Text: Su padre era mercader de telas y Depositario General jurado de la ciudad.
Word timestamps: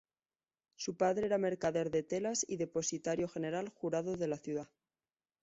Su 0.77 0.97
padre 0.97 1.27
era 1.27 1.37
mercader 1.37 1.91
de 1.91 2.01
telas 2.01 2.43
y 2.49 2.57
Depositario 2.57 3.27
General 3.27 3.69
jurado 3.69 4.17
de 4.17 4.27
la 4.27 4.37
ciudad. 4.39 4.67